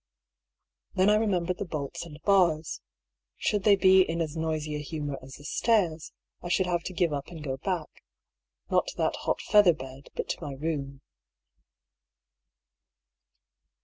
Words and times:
Then 0.95 1.11
I 1.11 1.15
remembered 1.15 1.59
the 1.59 1.65
bolts 1.65 2.07
and 2.07 2.19
bars. 2.23 2.81
Should 3.37 3.61
they 3.63 3.75
be 3.75 4.01
in 4.01 4.19
as 4.19 4.35
noisy 4.35 4.73
a 4.75 4.79
humour 4.79 5.19
as 5.21 5.35
the 5.35 5.43
stairs, 5.43 6.11
I 6.41 6.49
should 6.49 6.65
have 6.65 6.81
to 6.85 6.93
give 6.93 7.13
up 7.13 7.27
and 7.27 7.43
go 7.43 7.57
back— 7.57 8.03
not 8.71 8.87
to 8.87 8.97
that 8.97 9.15
hot 9.15 9.41
feather 9.43 9.75
bed, 9.75 10.09
but 10.15 10.27
to 10.29 10.41
my 10.41 10.53
room. 10.53 11.01